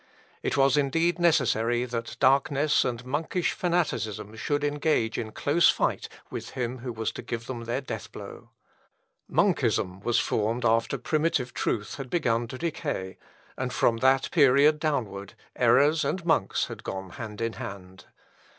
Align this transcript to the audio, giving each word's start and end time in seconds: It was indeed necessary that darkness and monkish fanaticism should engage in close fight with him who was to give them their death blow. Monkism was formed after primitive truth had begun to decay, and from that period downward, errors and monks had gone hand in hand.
It 0.41 0.57
was 0.57 0.77
indeed 0.77 1.19
necessary 1.19 1.85
that 1.85 2.17
darkness 2.19 2.83
and 2.83 3.05
monkish 3.05 3.51
fanaticism 3.51 4.35
should 4.35 4.63
engage 4.63 5.19
in 5.19 5.31
close 5.31 5.69
fight 5.69 6.09
with 6.31 6.49
him 6.57 6.79
who 6.79 6.91
was 6.91 7.11
to 7.11 7.21
give 7.21 7.45
them 7.45 7.65
their 7.65 7.81
death 7.81 8.11
blow. 8.11 8.49
Monkism 9.29 9.99
was 10.03 10.17
formed 10.19 10.65
after 10.65 10.97
primitive 10.97 11.53
truth 11.53 11.97
had 11.97 12.09
begun 12.09 12.47
to 12.47 12.57
decay, 12.57 13.19
and 13.55 13.71
from 13.71 13.97
that 13.97 14.31
period 14.31 14.79
downward, 14.79 15.35
errors 15.55 16.03
and 16.03 16.25
monks 16.25 16.65
had 16.65 16.83
gone 16.83 17.11
hand 17.11 17.39
in 17.39 17.53
hand. 17.53 18.05